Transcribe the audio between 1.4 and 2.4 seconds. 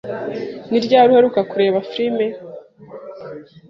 kureba firime?